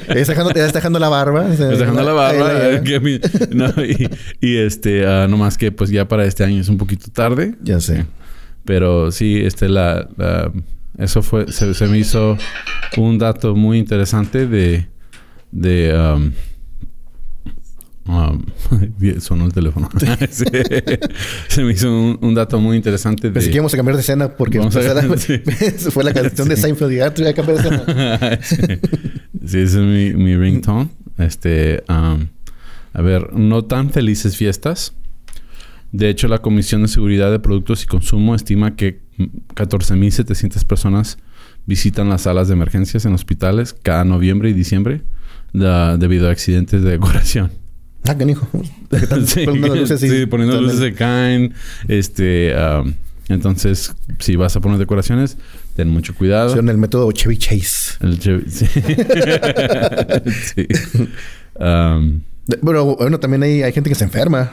dejando, 0.10 0.52
dejando 0.54 1.00
la 1.00 1.10
barba. 1.10 1.52
Está 1.52 1.68
dejando 1.70 2.04
la 2.04 2.14
barba. 2.14 2.82
y, 4.42 4.58
este, 4.58 5.06
uh, 5.08 5.28
no 5.30 5.38
más 5.38 5.58
que 5.58 5.72
pues 5.72 5.90
ya 5.90 6.08
para 6.08 6.26
este 6.26 6.44
año 6.44 6.60
es 6.60 6.68
un 6.70 6.78
poquito 6.78 7.10
tarde. 7.12 7.56
Ya 7.62 7.80
sé. 7.80 8.06
Pero 8.66 9.12
sí, 9.12 9.42
este, 9.44 9.70
la, 9.70 10.10
eso 11.00 11.22
fue, 11.22 11.52
se, 11.52 11.88
me 11.88 11.98
hizo 11.98 12.38
un 12.98 13.18
dato 13.18 13.56
muy 13.56 13.80
interesante 13.80 14.46
de, 14.46 14.88
de, 15.52 15.98
um, 15.98 16.32
Um, 18.20 18.44
sonó 19.20 19.46
el 19.46 19.54
teléfono. 19.54 19.90
Sí. 20.30 20.44
Se 21.48 21.64
me 21.64 21.72
hizo 21.74 21.90
un, 21.90 22.18
un 22.22 22.34
dato 22.34 22.60
muy 22.60 22.76
interesante. 22.78 23.28
De... 23.28 23.34
Pensé 23.34 23.50
que 23.50 23.56
íbamos 23.56 23.74
a 23.74 23.78
cambiar 23.78 23.96
de 23.96 24.02
escena 24.02 24.36
porque 24.36 24.60
a- 24.60 24.72
sí. 25.18 25.42
fue 25.92 26.04
la 26.04 26.14
canción 26.14 26.50
de 26.50 26.56
Seinfeld 26.58 26.92
y 26.92 27.00
a 27.02 27.34
cambiar 27.34 27.62
de 27.62 27.70
escena. 27.70 28.40
sí. 28.42 28.56
Sí, 29.46 29.58
ese 29.60 29.64
es 29.64 29.76
mi, 29.78 30.14
mi 30.22 30.36
ringtone. 30.36 30.90
Este, 31.18 31.84
um, 31.90 32.28
a 32.94 33.02
ver, 33.02 33.34
no 33.34 33.66
tan 33.66 33.90
felices 33.92 34.36
fiestas. 34.38 34.94
De 35.92 36.10
hecho, 36.10 36.28
la 36.28 36.40
Comisión 36.40 36.82
de 36.84 36.88
Seguridad 36.88 37.32
de 37.32 37.40
Productos 37.40 37.84
y 37.84 37.88
Consumo 37.88 38.36
estima 38.36 38.76
que 38.76 39.02
mm, 39.18 39.24
14.700 39.56 40.66
personas 40.66 41.18
visitan 41.66 42.10
las 42.10 42.22
salas 42.24 42.48
de 42.48 42.54
emergencias 42.54 43.06
en 43.06 43.14
hospitales 43.14 43.74
cada 43.82 44.04
noviembre 44.04 44.50
y 44.50 44.54
diciembre 44.54 45.02
debido 45.54 46.28
a 46.28 46.32
accidentes 46.32 46.84
de 46.84 46.92
decoración. 46.92 47.52
Ah, 48.06 48.18
canijo. 48.18 48.48
Sí, 49.26 49.46
Poniendo 49.46 49.76
luces 49.76 50.00
sí, 50.00 50.26
poniendo 50.26 50.60
luces 50.62 50.80
se 50.80 50.94
caen. 50.94 51.54
Este, 51.88 52.54
um, 52.56 52.94
entonces, 53.28 53.94
si 54.18 54.36
vas 54.36 54.56
a 54.56 54.60
poner 54.62 54.80
decoraciones, 54.80 55.38
ten 55.76 55.90
mucho 55.90 56.16
cuidado. 56.16 56.56
Son 56.56 56.68
el 56.70 56.78
método 56.80 57.12
Chevy 57.12 57.38
Chase. 57.38 57.98
El 58.02 58.20
Chevy- 58.20 58.48
sí. 58.50 58.66
Sí. 60.56 60.68
Um, 61.60 62.22
Pero 62.66 62.96
bueno, 62.96 63.20
también 63.20 63.44
hay, 63.44 63.62
hay 63.64 63.72
gente 63.74 63.90
que 63.90 63.96
se 63.96 64.06
enferma. 64.06 64.52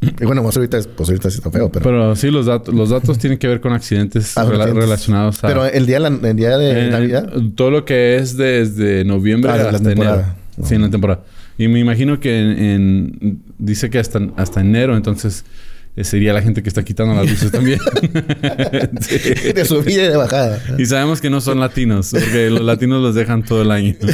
Y 0.00 0.24
bueno, 0.24 0.42
pues 0.42 0.56
ahorita, 0.56 0.78
es- 0.78 0.86
pues 0.86 1.08
ahorita 1.10 1.30
sí 1.30 1.36
está 1.38 1.50
feo, 1.50 1.70
pero... 1.70 1.82
pero 1.84 2.16
sí, 2.16 2.30
los 2.30 2.46
datos, 2.46 2.74
los 2.74 2.88
datos 2.88 3.18
tienen 3.18 3.38
que 3.38 3.46
ver 3.48 3.60
con 3.60 3.72
accidentes 3.74 4.36
Ah, 4.38 4.46
rela- 4.46 4.72
relacionados 4.72 5.44
a... 5.44 5.48
Pero 5.48 5.66
el 5.66 5.84
día, 5.84 6.00
la- 6.00 6.08
el 6.08 6.36
día 6.36 6.56
de 6.56 6.86
Eh, 6.86 6.90
Navidad... 6.90 7.30
Todo 7.54 7.70
lo 7.70 7.84
que 7.84 8.16
es 8.16 8.36
desde 8.38 9.04
noviembre 9.04 9.50
Ah, 9.50 9.68
hasta 9.70 9.92
enero. 9.92 10.24
Sí, 10.64 10.76
en 10.76 10.82
la 10.82 10.90
temporada. 10.90 11.22
Y 11.58 11.68
me 11.68 11.78
imagino 11.80 12.18
que 12.20 12.40
en, 12.40 12.58
en- 13.22 13.42
dice 13.58 13.90
que 13.90 13.98
hasta, 13.98 14.20
hasta 14.36 14.60
enero, 14.60 14.96
entonces 14.96 15.44
eh, 15.96 16.02
sería 16.04 16.32
la 16.32 16.42
gente 16.42 16.62
que 16.62 16.68
está 16.68 16.82
quitando 16.84 17.14
las 17.14 17.30
luces 17.30 17.52
también. 17.52 17.78
Sí. 19.00 19.18
De 19.54 19.64
subida 19.64 20.02
y 20.04 20.08
de 20.08 20.16
bajada. 20.16 20.60
Y 20.78 20.86
sabemos 20.86 21.20
que 21.20 21.30
no 21.30 21.40
son 21.40 21.60
latinos, 21.60 22.10
porque 22.10 22.50
los 22.50 22.62
latinos 22.62 23.00
los 23.00 23.14
dejan 23.14 23.44
todo 23.44 23.62
el 23.62 23.70
año. 23.70 23.94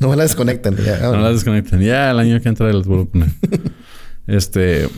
No 0.00 0.08
me 0.08 0.16
la 0.16 0.22
desconectan. 0.24 0.76
Ya. 0.76 0.98
No 1.00 1.18
las 1.20 1.34
desconectan. 1.34 1.80
Ya 1.80 2.10
el 2.10 2.18
año 2.18 2.40
que 2.40 2.48
entra 2.48 2.72
las 2.72 2.86
vuelvo 2.86 3.04
a 3.04 3.06
poner. 3.06 3.28
este. 4.26 4.88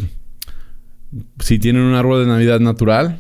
Si 1.40 1.58
tienen 1.58 1.82
un 1.82 1.94
árbol 1.94 2.22
de 2.24 2.26
Navidad 2.30 2.60
natural, 2.60 3.18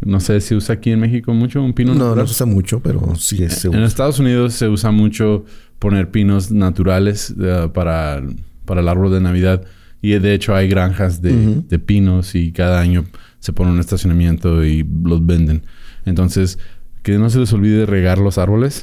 no 0.00 0.20
sé 0.20 0.40
si 0.40 0.54
usa 0.54 0.76
aquí 0.76 0.90
en 0.90 1.00
México 1.00 1.32
mucho 1.34 1.62
un 1.62 1.72
pino 1.74 1.94
No, 1.94 2.14
no 2.14 2.26
se 2.26 2.32
usa 2.32 2.46
mucho, 2.46 2.80
pero 2.80 3.14
sí 3.16 3.42
es 3.42 3.64
En. 3.64 3.74
Estados 3.82 4.18
Unidos 4.18 4.54
se 4.54 4.68
usa 4.68 4.90
mucho 4.90 5.44
poner 5.84 6.10
pinos 6.10 6.50
naturales 6.50 7.34
eh, 7.38 7.68
para, 7.74 8.22
para 8.64 8.80
el 8.80 8.88
árbol 8.88 9.12
de 9.12 9.20
Navidad. 9.20 9.66
Y 10.00 10.18
de 10.18 10.32
hecho 10.32 10.54
hay 10.54 10.66
granjas 10.66 11.20
de, 11.20 11.78
pinos 11.78 12.34
y 12.34 12.52
cada 12.52 12.80
año 12.80 13.04
se 13.38 13.52
pone 13.52 13.70
un 13.70 13.80
estacionamiento 13.80 14.64
y 14.64 14.82
los 15.04 15.26
venden. 15.26 15.62
Entonces, 16.06 16.58
que 17.02 17.18
no 17.18 17.28
se 17.28 17.38
les 17.38 17.52
olvide 17.52 17.84
regar 17.84 18.16
los 18.16 18.38
árboles. 18.38 18.82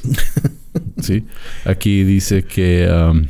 sí. 0.98 1.24
Aquí 1.64 2.04
dice 2.04 2.44
que 2.44 2.88
um, 2.88 3.26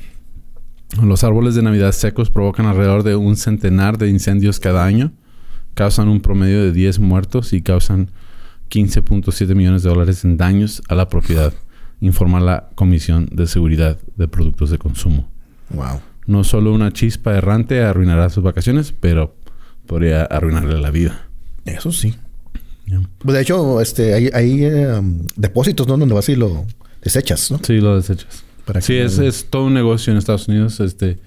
los 1.03 1.25
árboles 1.25 1.55
de 1.55 1.63
Navidad 1.63 1.93
secos 1.93 2.29
provocan 2.29 2.67
alrededor 2.67 3.05
de 3.05 3.17
un 3.17 3.37
centenar 3.37 3.97
de 3.97 4.11
incendios 4.11 4.61
cada 4.61 4.85
año. 4.85 5.13
Causan 5.73 6.09
un 6.09 6.21
promedio 6.21 6.63
de 6.63 6.73
10 6.73 6.99
muertos 6.99 7.55
y 7.55 7.63
causan 7.63 8.11
15.7 8.69 9.55
millones 9.55 9.83
de 9.83 9.89
dólares 9.89 10.27
en 10.27 10.37
daños 10.37 10.83
a 10.91 10.95
la 10.95 11.09
propiedad, 11.09 11.55
informa 12.03 12.39
la 12.41 12.69
Comisión 12.75 13.29
de 13.33 13.47
Seguridad 13.47 13.97
de 14.17 14.29
Productos 14.29 14.69
de 14.71 14.77
Consumo. 14.77 15.31
Wow. 15.71 16.01
No 16.27 16.45
solo 16.45 16.73
una 16.75 16.93
chispa 16.93 17.35
errante 17.35 17.83
arruinará 17.83 18.29
sus 18.29 18.45
vacaciones, 18.45 18.93
pero 19.01 19.35
podría 19.87 20.25
arruinarle 20.25 20.79
la 20.79 20.91
vida. 20.91 21.27
Eso 21.65 21.91
sí. 21.93 22.15
Pues 23.19 23.35
de 23.35 23.41
hecho, 23.41 23.81
este, 23.81 24.13
hay, 24.15 24.29
hay 24.35 24.65
eh, 24.65 25.01
depósitos, 25.37 25.87
¿no? 25.87 25.97
Donde 25.97 26.15
vas 26.15 26.29
y 26.29 26.37
lo 26.37 26.67
desechas, 27.03 27.51
¿no? 27.51 27.59
Sí, 27.63 27.81
lo 27.81 27.97
desechas. 27.97 28.45
Para 28.67 28.81
Sí, 28.83 28.95
es, 28.95 29.19
no- 29.19 29.25
es 29.25 29.47
todo 29.49 29.65
un 29.67 29.75
negocio 29.75 30.13
en 30.13 30.19
Estados 30.19 30.47
Unidos. 30.49 30.79
Este, 30.81 31.19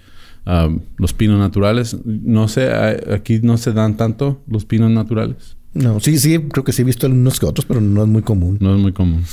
um, 0.46 0.80
los 0.98 1.14
pinos 1.14 1.40
naturales. 1.40 1.98
No 2.06 2.48
sé, 2.48 2.70
aquí 3.12 3.40
no 3.42 3.58
se 3.58 3.72
dan 3.74 3.98
tanto 3.98 4.44
los 4.48 4.66
pinos 4.66 4.92
naturales. 4.92 5.58
No, 5.74 6.00
sí, 6.00 6.20
sí, 6.20 6.38
creo 6.40 6.64
que 6.64 6.72
sí 6.72 6.84
he 6.84 6.86
visto 6.86 7.08
algunos 7.08 7.40
que 7.40 7.46
otros, 7.48 7.66
pero 7.66 7.82
no 7.82 8.04
es 8.04 8.08
muy 8.08 8.22
común. 8.22 8.58
No 8.62 8.76
es 8.76 8.82
muy 8.82 8.94
común. 8.94 9.24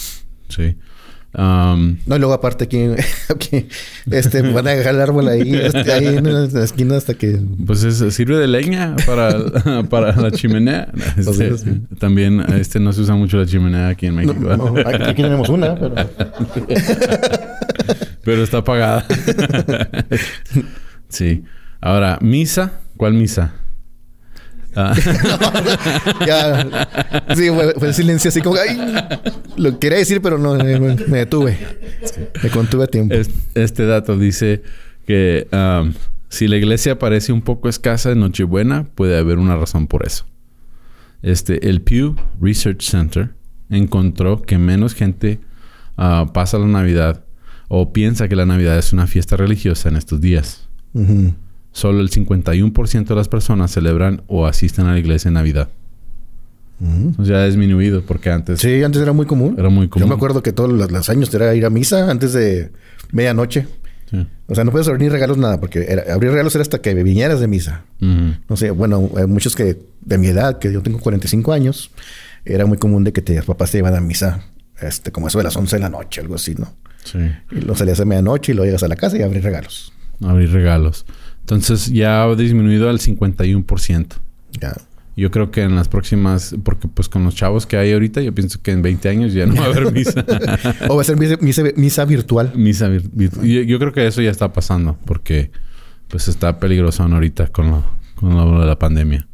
Sí. 0.49 0.75
Um, 1.35 1.97
No, 2.05 2.17
y 2.17 2.19
luego 2.19 2.35
aparte 2.35 2.65
aquí, 2.65 2.79
aquí, 3.31 3.67
este, 4.11 4.43
van 4.43 4.67
a 4.67 4.73
dejar 4.73 4.95
el 4.95 5.01
árbol 5.01 5.29
ahí, 5.29 5.55
este, 5.55 5.91
ahí 5.93 6.07
en 6.07 6.53
la 6.53 6.63
esquina 6.65 6.97
hasta 6.97 7.15
que... 7.15 7.41
Pues 7.67 7.83
es- 7.85 8.15
sirve 8.15 8.37
de 8.37 8.47
leña 8.49 8.97
para, 9.07 9.83
para 9.89 10.15
la 10.15 10.31
chimenea. 10.31 10.89
Este, 11.17 11.49
Pues 11.49 11.61
sí. 11.63 11.81
También 11.99 12.41
este 12.59 12.81
no 12.81 12.93
se 12.93 13.01
usa 13.01 13.15
mucho 13.15 13.39
la 13.39 13.47
chimenea 13.47 13.89
aquí 13.89 14.07
en 14.07 14.17
México. 14.17 14.35
no, 14.57 14.75
aquí 14.87 15.23
tenemos 15.23 15.49
una, 15.49 15.75
pero... 15.75 15.95
Pero 18.25 18.45
está 18.45 18.59
apagada. 18.59 19.05
sí. 21.09 21.43
Ahora, 21.81 22.19
misa. 22.21 22.73
¿Cuál 22.97 23.15
misa? 23.15 23.53
Ah, 24.75 24.95
ya, 26.27 26.89
sí, 27.37 27.49
fue, 27.79 27.93
silencio 27.93 28.29
así 28.29 28.41
como... 28.41 28.57
Ay, 28.57 28.79
lo 29.57 29.79
quería 29.79 29.99
decir, 29.99 30.21
pero 30.23 30.39
no, 30.39 30.55
me, 30.55 30.79
me 30.79 31.19
detuve. 31.19 31.59
Me 32.43 32.49
contuve 32.51 32.85
a 32.85 32.87
tiempo. 32.87 33.15
es- 33.15 33.31
este 33.55 33.85
dato 33.87 34.17
dice 34.19 34.63
que 35.07 35.47
um, 35.53 35.93
si 36.29 36.49
la 36.49 36.57
iglesia 36.57 36.99
parece 36.99 37.33
un 37.33 37.43
poco 37.43 37.69
escasa 37.69 38.13
en 38.13 38.21
Nochebuena, 38.21 38.85
puede 38.95 39.19
haber 39.19 39.39
una 39.39 39.57
razón 39.57 39.87
por 39.87 40.07
eso. 40.07 40.25
Este, 41.23 41.69
el 41.69 41.83
Pew 41.83 42.17
Research 42.41 42.83
Center 42.83 43.35
encontró 43.71 44.43
que 44.43 44.59
menos 44.59 44.95
gente 44.95 45.39
ah, 45.97 46.31
pasa 46.33 46.59
la 46.59 46.67
Navidad 46.67 47.25
o 47.69 47.93
piensa 47.93 48.29
que 48.29 48.37
la 48.37 48.47
Navidad 48.47 48.77
es 48.79 48.93
una 48.93 49.07
fiesta 49.07 49.37
religiosa 49.37 49.89
en 49.89 49.97
estos 49.97 50.21
días. 50.21 50.69
Solo 51.73 52.01
el 52.01 52.11
51% 52.11 53.07
de 53.07 53.15
las 53.15 53.29
personas 53.29 53.71
celebran 53.73 54.23
o 54.27 54.47
asisten 54.47 54.87
a 54.87 54.93
la 54.93 54.99
iglesia 54.99 55.29
en 55.29 55.35
Navidad. 55.35 55.69
Ujú. 56.81 57.15
O 57.19 57.25
sea, 57.25 57.39
ha 57.43 57.47
disminuido 57.47 58.03
porque 58.03 58.31
antes 58.31 58.61
Sí, 58.61 58.83
antes 58.83 59.01
era 59.01 59.13
muy 59.13 59.27
común. 59.27 59.55
era 59.59 59.69
muy 59.69 59.89
común. 59.89 60.07
Yo 60.07 60.09
me 60.09 60.15
acuerdo 60.17 60.43
que 60.43 60.53
todos 60.53 60.71
los, 60.73 60.91
los 60.91 61.09
años 61.11 61.33
era 61.33 61.55
ir 61.55 61.65
a 61.65 61.71
misa 61.71 62.11
antes 62.11 62.33
de 62.33 62.73
medianoche. 63.13 63.67
Sí. 64.11 64.27
O 64.49 64.55
sea, 64.55 64.65
no 64.65 64.73
puedes 64.73 64.89
abrir 64.89 65.11
regalos 65.11 65.39
nada, 65.39 65.59
porque 65.61 65.87
era- 65.89 66.13
abrir 66.13 66.31
regalos 66.33 66.55
era 66.55 66.63
hasta 66.63 66.83
que 66.83 66.93
vinieras 66.95 67.41
de 67.41 67.49
misa. 67.49 67.85
No 68.01 68.57
sé, 68.57 68.71
bueno, 68.71 69.11
hay 69.17 69.27
muchos 69.27 69.55
que 69.57 69.79
de 70.03 70.19
mi 70.19 70.27
edad, 70.27 70.59
que 70.59 70.73
yo 70.73 70.83
tengo 70.83 70.99
45 70.99 71.53
años, 71.53 71.91
era 72.45 72.67
muy 72.67 72.77
común 72.79 73.05
de 73.05 73.13
que 73.13 73.23
te, 73.23 73.41
papás 73.43 73.71
te 73.71 73.79
iban 73.79 73.95
a 73.95 74.01
misa, 74.01 74.45
este, 74.81 75.13
como 75.13 75.29
eso 75.29 75.39
de 75.39 75.45
las 75.45 75.57
11 75.57 75.77
de 75.77 75.81
la 75.81 75.89
noche, 75.89 76.21
algo 76.21 76.35
así, 76.35 76.55
¿no? 76.57 76.75
Sí. 77.05 77.19
Y 77.53 77.61
lo 77.63 77.75
salías 77.77 78.01
a 78.01 78.05
medianoche 78.05 78.53
y 78.53 78.55
luego 78.57 78.67
llegas 78.67 78.83
a 78.83 78.89
la 78.89 78.97
casa 78.97 79.17
y 79.17 79.23
abrir 79.23 79.43
regalos. 79.43 79.93
Abrir 80.21 80.51
regalos. 80.53 81.07
Entonces 81.43 81.87
ya 81.93 82.23
ha 82.25 82.35
disminuido 82.35 82.89
al 82.89 82.99
51%. 82.99 84.07
Ya. 84.61 84.75
Yo 85.15 85.31
creo 85.31 85.51
que 85.51 85.63
en 85.63 85.75
las 85.75 85.89
próximas, 85.89 86.55
porque 86.65 86.89
pues 86.89 87.09
con 87.11 87.23
los 87.25 87.35
chavos 87.35 87.67
que 87.67 87.77
hay 87.77 87.93
ahorita, 87.93 88.23
yo 88.23 88.35
pienso 88.35 88.63
que 88.63 88.71
en 88.71 88.81
20 88.81 89.09
años 89.11 89.35
ya 89.35 89.45
no 89.45 89.55
va 89.57 89.65
a 89.65 89.67
haber 89.67 89.93
misa. 89.93 90.25
O 90.89 90.97
va 90.97 91.03
a 91.03 91.05
ser 91.05 91.19
misa, 91.19 91.37
misa- 91.41 91.73
misa 91.77 92.05
virtual. 92.07 92.53
misa 92.57 92.89
vir- 92.89 93.11
vir- 93.13 93.43
yo, 93.43 93.61
yo 93.63 93.79
creo 93.79 93.93
que 93.93 94.07
eso 94.07 94.23
ya 94.23 94.31
está 94.31 94.53
pasando 94.55 94.97
porque 95.05 95.51
pues 96.09 96.29
está 96.29 96.59
peligroso 96.59 97.03
ahorita 97.03 97.49
con 97.49 97.71
lo, 97.71 97.85
con 98.15 98.35
lo 98.37 98.61
de 98.61 98.67
la 98.67 98.79
pandemia. 98.79 99.27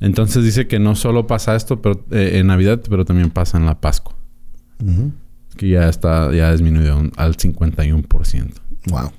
Entonces 0.00 0.42
dice 0.44 0.66
que 0.66 0.78
no 0.78 0.94
solo 0.96 1.26
pasa 1.26 1.54
esto 1.54 1.82
pero, 1.82 2.02
eh, 2.12 2.38
en 2.38 2.46
Navidad, 2.46 2.80
pero 2.88 3.04
también 3.04 3.28
pasa 3.30 3.58
en 3.58 3.66
la 3.66 3.78
Pascua. 3.78 4.14
Que 5.58 5.68
ya 5.68 5.88
está, 5.90 6.32
ya 6.32 6.48
ha 6.48 6.52
disminuido 6.52 6.96
un- 6.98 7.12
al 7.16 7.36
51%. 7.36 8.52
Wow. 8.86 9.12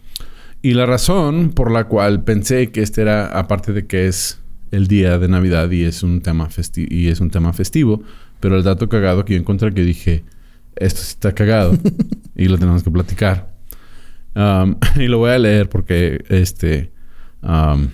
Y 0.62 0.74
la 0.74 0.86
razón 0.86 1.50
por 1.50 1.72
la 1.72 1.86
cual 1.86 2.24
pensé 2.24 2.72
que 2.72 2.82
este 2.82 3.02
era, 3.02 3.28
aparte 3.28 3.74
de 3.74 3.88
que 3.88 4.08
es 4.08 4.40
el 4.70 4.88
día 4.88 5.18
de 5.18 5.28
Navidad 5.28 5.70
y 5.72 5.84
es 5.84 6.04
un 6.04 6.22
tema 6.22 6.50
festi 6.50 6.88
y 6.90 7.08
es 7.08 7.20
un 7.20 7.32
tema 7.32 7.52
festivo, 7.52 8.04
pero 8.40 8.58
el 8.58 8.64
dato 8.64 8.88
cagado 8.88 9.26
que 9.26 9.34
yo 9.34 9.40
encontré 9.40 9.74
que 9.74 9.84
dije, 9.84 10.24
esto 10.76 11.02
sí 11.02 11.14
está 11.14 11.34
cagado 11.34 11.74
y 12.36 12.46
lo 12.46 12.58
tenemos 12.58 12.84
que 12.84 12.92
platicar. 12.92 13.52
Um, 14.36 14.76
y 15.02 15.08
lo 15.08 15.18
voy 15.18 15.32
a 15.32 15.40
leer 15.40 15.68
porque 15.68 16.24
este 16.30 16.92
um, 17.42 17.88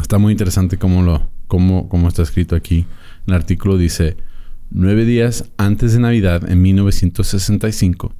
está 0.00 0.18
muy 0.18 0.32
interesante 0.32 0.76
cómo 0.76 1.02
lo 1.02 1.28
cómo, 1.46 1.88
cómo 1.88 2.08
está 2.08 2.22
escrito 2.22 2.54
aquí. 2.54 2.86
El 3.26 3.34
artículo 3.34 3.78
dice 3.78 4.16
nueve 4.70 5.04
días 5.04 5.50
antes 5.56 5.94
de 5.94 6.00
Navidad 6.00 6.48
en 6.50 6.62
1965 6.62 8.12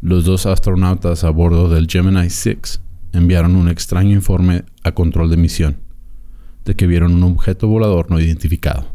los 0.00 0.24
dos 0.24 0.46
astronautas 0.46 1.24
a 1.24 1.30
bordo 1.30 1.68
del 1.68 1.88
Gemini 1.88 2.30
6 2.30 2.80
enviaron 3.12 3.56
un 3.56 3.68
extraño 3.68 4.12
informe 4.12 4.64
a 4.84 4.92
control 4.92 5.30
de 5.30 5.36
misión 5.36 5.78
de 6.64 6.76
que 6.76 6.86
vieron 6.86 7.14
un 7.14 7.24
objeto 7.24 7.66
volador 7.66 8.10
no 8.10 8.20
identificado 8.20 8.94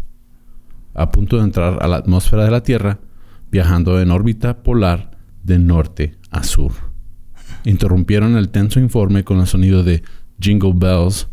a 0.94 1.12
punto 1.12 1.38
de 1.38 1.44
entrar 1.44 1.80
a 1.82 1.88
la 1.88 1.98
atmósfera 1.98 2.46
de 2.46 2.52
la 2.52 2.64
Tierra 2.64 3.00
viajando 3.52 4.00
en 4.00 4.12
órbita 4.12 4.64
polar 4.64 5.12
de 5.44 5.60
norte 5.60 6.16
a 6.32 6.44
sur. 6.44 6.72
interrumpieron 7.66 8.38
el 8.38 8.50
tenso 8.50 8.80
informe 8.80 9.24
con 9.24 9.40
el 9.40 9.48
sonido 9.48 9.84
de 9.84 10.04
Jingle 10.40 10.74
Bells, 10.76 11.28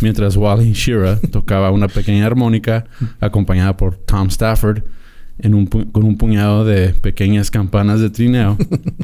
mientras 0.00 0.36
Wally 0.36 0.72
Shira 0.72 1.18
tocaba 1.30 1.70
una 1.70 1.88
pequeña 1.88 2.26
armónica 2.26 2.86
acompañada 3.20 3.76
por 3.76 3.96
Tom 3.96 4.28
Stafford 4.28 4.82
en 5.42 5.54
un 5.54 5.66
con 5.66 6.04
un 6.04 6.16
puñado 6.16 6.64
de 6.64 6.90
pequeñas 6.90 7.50
campanas 7.50 8.00
de 8.00 8.10
trineo 8.10 8.56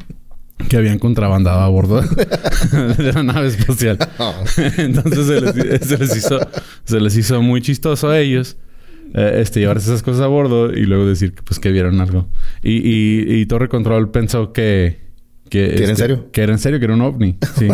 que 0.69 0.77
habían 0.77 0.99
contrabandado 0.99 1.61
a 1.61 1.69
bordo 1.69 2.01
de 2.99 3.13
la 3.13 3.23
nave 3.23 3.49
espacial. 3.49 3.99
Entonces 4.79 5.27
se 5.27 5.41
les, 5.41 5.81
se 5.87 5.99
les 5.99 6.17
hizo, 6.17 6.41
se 6.85 7.01
les 7.01 7.17
hizo 7.17 7.43
muy 7.43 7.61
chistoso 7.61 8.09
a 8.09 8.19
ellos 8.19 8.57
eh, 9.15 9.39
este, 9.41 9.61
llevarse 9.61 9.89
esas 9.89 10.03
cosas 10.03 10.23
a 10.23 10.27
bordo 10.27 10.73
y 10.73 10.85
luego 10.85 11.07
decir 11.07 11.33
que, 11.33 11.43
pues, 11.43 11.59
que 11.59 11.73
vieron 11.73 12.01
algo. 12.01 12.29
Y, 12.63 12.77
y, 12.77 13.41
y 13.41 13.47
Torre 13.47 13.69
Control 13.69 14.11
pensó 14.11 14.53
que... 14.53 15.08
Que, 15.49 15.75
¿Que 15.75 15.83
era 15.83 15.91
en 15.91 15.97
serio? 15.97 16.31
Que 16.33 16.43
era 16.43 16.53
en 16.53 16.59
serio, 16.59 16.79
que 16.79 16.85
era 16.85 16.95
un 16.95 17.01
ovni. 17.03 17.37
Sí. 17.59 17.69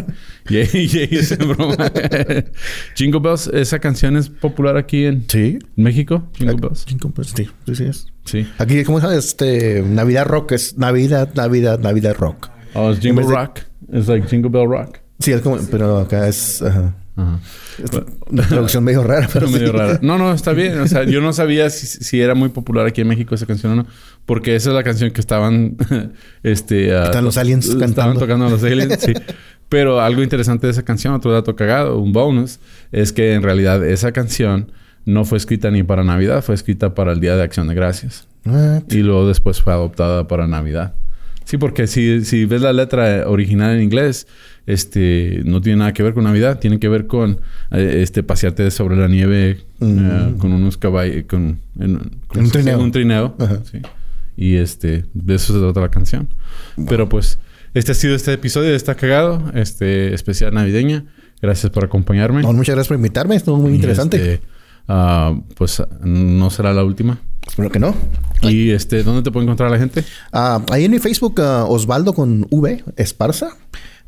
y, 0.51 1.37
broma. 1.47 1.77
Jingle 2.95 3.21
Bells, 3.21 3.47
esa 3.49 3.79
canción 3.79 4.17
es 4.17 4.29
popular 4.29 4.77
aquí 4.77 5.05
en 5.07 5.25
Sí. 5.29 5.59
México. 5.77 6.29
Jingle 6.37 6.57
Bells. 6.61 6.85
Jingle 6.87 7.11
Bells, 7.17 7.33
Sí, 7.35 7.49
sí, 7.67 7.75
sí 7.75 7.85
es. 7.85 8.07
Sí. 8.25 8.47
Aquí, 8.59 8.85
¿cómo 8.85 9.01
sabes? 9.01 9.25
Este, 9.25 9.83
Navidad 9.83 10.27
Rock 10.27 10.53
es 10.53 10.77
Navidad, 10.79 11.31
Navidad, 11.35 11.79
Navidad 11.79 12.17
Rock. 12.19 12.51
Oh, 12.75 12.91
es 12.91 13.01
Jingle 13.01 13.25
Rock. 13.25 13.61
Es 13.93 14.09
like 14.09 14.29
Jingle 14.29 14.51
Bell 14.51 14.69
Rock. 14.69 14.99
Sí, 15.19 15.33
es 15.33 15.41
como, 15.41 15.57
pero 15.71 15.99
acá 15.99 16.27
es, 16.29 16.61
ajá, 16.61 16.95
Ajá. 17.17 17.39
es 17.83 17.91
una 18.29 18.47
traducción 18.49 18.83
medio 18.83 19.03
rara, 19.05 19.29
pero 19.33 19.47
Pero 19.47 19.51
medio 19.59 19.69
sí. 19.69 19.73
rara. 19.79 19.99
No, 20.03 20.19
no, 20.19 20.33
está 20.35 20.53
bien. 20.53 20.79
O 20.81 20.89
sea, 20.89 21.05
yo 21.05 21.21
no 21.21 21.33
sabía 21.33 21.71
si, 21.71 21.87
si 21.87 22.21
era 22.21 22.35
muy 22.35 22.49
popular 22.49 22.87
aquí 22.87 23.01
en 23.03 23.09
México 23.09 23.35
esa 23.35 23.47
canción 23.47 23.73
o 23.73 23.77
no. 23.77 23.87
Porque 24.27 24.55
esa 24.57 24.71
es 24.71 24.75
la 24.75 24.83
canción 24.83 25.11
que 25.11 25.21
estaban... 25.21 25.77
este... 26.43 26.89
Están 26.97 27.25
los 27.25 27.37
aliens 27.37 27.67
Estaban 27.67 27.93
cantando. 27.95 28.21
tocando 28.21 28.49
los 28.51 28.63
aliens, 28.65 28.99
sí. 29.01 29.13
Pero 29.69 30.01
algo 30.01 30.23
interesante 30.23 30.67
de 30.67 30.73
esa 30.73 30.83
canción, 30.85 31.15
otro 31.15 31.33
dato 31.33 31.57
cagado, 31.57 31.99
un 31.99 32.13
bonus, 32.13 32.59
es 32.93 33.13
que 33.13 33.35
en 33.35 33.43
realidad 33.43 33.85
esa 33.85 34.13
canción 34.13 34.71
no 35.05 35.25
fue 35.25 35.37
escrita 35.39 35.71
ni 35.71 35.83
para 35.83 36.05
Navidad, 36.05 36.43
fue 36.43 36.55
escrita 36.55 36.95
para 36.95 37.13
el 37.13 37.21
Día 37.21 37.37
de 37.37 37.43
Acción 37.43 37.67
de 37.69 37.75
Gracias. 37.75 38.27
Y 38.91 38.99
luego 38.99 39.27
después 39.27 39.61
fue 39.63 39.73
adoptada 39.73 40.29
para 40.29 40.47
Navidad. 40.47 40.95
Sí, 41.45 41.57
porque 41.59 41.87
si, 41.87 42.25
si 42.25 42.45
ves 42.47 42.63
la 42.63 42.73
letra 42.73 43.29
original 43.29 43.77
en 43.77 43.83
inglés, 43.83 44.27
este, 44.67 45.43
no 45.45 45.61
tiene 45.61 45.79
nada 45.81 45.93
que 45.93 46.03
ver 46.03 46.15
con 46.15 46.25
Navidad, 46.25 46.59
tiene 46.59 46.79
que 46.79 46.89
ver 46.89 47.07
con 47.07 47.41
eh, 47.71 48.01
este 48.03 48.23
pasearte 48.23 48.71
sobre 48.71 48.97
la 48.97 49.09
nieve 49.09 49.59
Mm. 49.81 49.99
eh, 49.99 50.35
con 50.39 50.53
unos 50.53 50.79
caballos, 50.79 51.25
con, 51.29 51.59
en- 51.79 51.99
con 52.29 52.45
Un 52.45 52.51
trineo. 52.51 52.79
un 52.79 52.93
trineo, 52.93 53.35
Ajá. 53.39 53.59
sí. 53.71 53.79
Y 54.37 54.57
este, 54.57 55.05
de 55.15 55.35
eso 55.35 55.53
se 55.53 55.59
trata 55.61 55.81
la 55.81 55.91
canción. 55.91 56.29
Pero 56.89 57.09
pues, 57.09 57.39
este 57.75 57.93
ha 57.93 57.95
sido 57.95 58.15
este 58.15 58.33
episodio 58.33 58.71
de 58.71 58.77
Está 58.77 58.95
Cagado, 58.95 59.51
este 59.55 60.15
especial 60.15 60.55
navideña. 60.55 61.07
Gracias 61.41 61.71
por 61.71 61.85
acompañarme. 61.85 62.43
no, 62.43 62.53
muchas 62.53 62.75
gracias 62.75 62.89
por 62.89 62.97
invitarme, 62.97 63.37
estuvo 63.37 63.57
muy 63.59 63.73
Y, 63.73 63.75
interesante. 63.77 64.17
este, 64.17 64.47
ah, 64.89 65.39
pues 65.57 65.83
no 66.03 66.51
será 66.51 66.73
la 66.73 66.85
última. 66.85 67.21
Espero 67.47 67.71
que 67.71 67.79
no. 67.79 67.95
Y 68.43 68.71
este, 68.71 69.03
¿dónde 69.03 69.23
te 69.23 69.31
puede 69.31 69.45
encontrar 69.45 69.71
la 69.71 69.79
gente? 69.79 70.05
Ah, 70.33 70.65
ahí 70.71 70.85
en 70.87 70.91
mi 70.91 70.99
Facebook, 70.99 71.41
ah, 71.41 71.65
Osvaldo 71.69 72.15
con 72.15 72.47
V, 72.51 72.83
Esparza. 72.97 73.51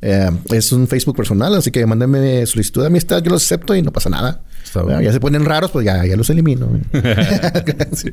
Eh, 0.02 0.30
es 0.52 0.72
un 0.72 0.86
Facebook 0.88 1.16
personal, 1.16 1.54
así 1.54 1.70
que 1.70 1.84
mándenme 1.86 2.44
solicitud 2.46 2.82
de 2.82 2.88
amistad, 2.88 3.22
yo 3.22 3.30
los 3.30 3.44
acepto 3.44 3.74
y 3.74 3.82
no 3.82 3.92
pasa 3.92 4.10
nada. 4.10 4.42
Bueno. 4.74 5.00
Ya 5.00 5.12
se 5.12 5.20
ponen 5.20 5.44
raros, 5.44 5.70
pues 5.70 5.86
ya, 5.86 6.04
ya 6.04 6.16
los 6.16 6.28
elimino. 6.30 6.68
Sí. 7.92 8.10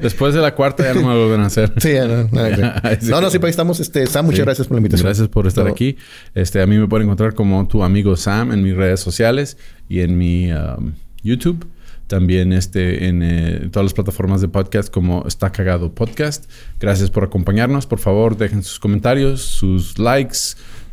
Después 0.00 0.34
de 0.34 0.40
la 0.40 0.54
cuarta 0.54 0.84
ya 0.84 0.94
no 0.94 1.08
me 1.08 1.16
vuelven 1.16 1.40
a 1.40 1.46
hacer. 1.46 1.72
sí, 1.78 1.92
ya 1.94 2.06
no, 2.06 2.28
sí. 3.00 3.08
no, 3.08 3.20
no, 3.20 3.30
sí, 3.30 3.38
pues 3.38 3.44
ahí 3.48 3.50
estamos. 3.50 3.80
Este, 3.80 4.06
Sam, 4.06 4.26
muchas 4.26 4.38
Sí. 4.40 4.44
gracias 4.44 4.66
por 4.68 4.74
la 4.76 4.78
invitación. 4.80 5.06
Gracias 5.06 5.28
por 5.28 5.46
estar 5.46 5.64
Todo. 5.64 5.72
aquí. 5.72 5.96
Este, 6.34 6.60
a 6.60 6.66
mí 6.66 6.76
me 6.76 6.86
pueden 6.86 7.06
encontrar 7.06 7.34
como 7.34 7.66
tu 7.66 7.82
amigo 7.82 8.16
Sam 8.16 8.52
en 8.52 8.62
mis 8.62 8.74
redes 8.76 9.00
sociales 9.00 9.56
y 9.88 10.00
en 10.00 10.18
mi 10.18 10.52
um, 10.52 10.92
YouTube. 11.22 11.66
También 12.06 12.52
este, 12.52 13.06
en 13.08 13.22
eh, 13.22 13.68
todas 13.72 13.84
las 13.86 13.94
plataformas 13.94 14.42
de 14.42 14.48
podcast 14.48 14.92
como 14.92 15.24
Está 15.26 15.50
Cagado 15.50 15.94
Podcast. 15.94 16.50
Gracias 16.78 17.10
por 17.10 17.24
acompañarnos. 17.24 17.86
Por 17.86 17.98
favor, 17.98 18.36
dejen 18.36 18.62
sus 18.62 18.78
comentarios, 18.78 19.40
sus 19.40 19.98
likes, 19.98 20.38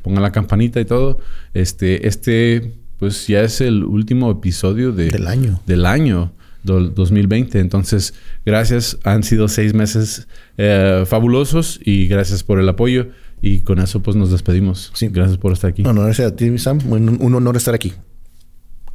pongan 0.03 0.23
la 0.23 0.31
campanita 0.31 0.79
y 0.79 0.85
todo. 0.85 1.19
Este, 1.53 2.07
este, 2.07 2.75
pues 3.01 3.25
ya 3.25 3.41
es 3.41 3.59
el 3.61 3.83
último 3.83 4.29
episodio 4.29 4.91
de, 4.91 5.09
Del 5.09 5.25
año. 5.27 5.59
del 5.65 5.87
año 5.87 6.31
do- 6.63 6.89
2020. 6.91 7.59
Entonces, 7.59 8.13
gracias. 8.45 8.99
Han 9.03 9.23
sido 9.23 9.47
seis 9.47 9.73
meses 9.73 10.27
eh, 10.57 11.03
fabulosos 11.07 11.79
y 11.83 12.05
gracias 12.07 12.43
por 12.43 12.59
el 12.59 12.69
apoyo. 12.69 13.07
Y 13.41 13.61
con 13.61 13.79
eso, 13.79 14.03
pues 14.03 14.15
nos 14.15 14.29
despedimos. 14.29 14.91
Sí. 14.93 15.07
Gracias 15.07 15.39
por 15.39 15.51
estar 15.51 15.71
aquí. 15.71 15.83
Honor 15.83 16.13
ser 16.13 16.27
a 16.27 16.35
ti, 16.35 16.55
Sam. 16.59 16.77
Un, 16.87 17.17
un 17.19 17.33
honor 17.33 17.57
estar 17.57 17.73
aquí. 17.73 17.91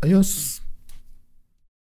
Adiós. 0.01 0.56